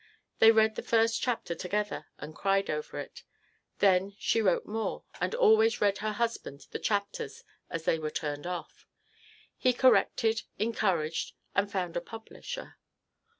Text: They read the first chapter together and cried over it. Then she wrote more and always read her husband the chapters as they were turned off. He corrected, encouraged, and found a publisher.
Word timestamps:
They 0.39 0.49
read 0.51 0.73
the 0.73 0.81
first 0.81 1.21
chapter 1.21 1.53
together 1.53 2.07
and 2.17 2.33
cried 2.33 2.71
over 2.71 2.97
it. 2.97 3.21
Then 3.77 4.15
she 4.17 4.41
wrote 4.41 4.65
more 4.65 5.03
and 5.19 5.35
always 5.35 5.79
read 5.79 5.99
her 5.99 6.13
husband 6.13 6.65
the 6.71 6.79
chapters 6.79 7.43
as 7.69 7.83
they 7.85 7.99
were 7.99 8.09
turned 8.09 8.47
off. 8.47 8.87
He 9.59 9.73
corrected, 9.73 10.41
encouraged, 10.57 11.33
and 11.53 11.71
found 11.71 11.95
a 11.95 12.01
publisher. 12.01 12.77